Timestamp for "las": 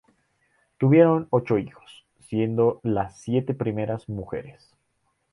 2.81-3.19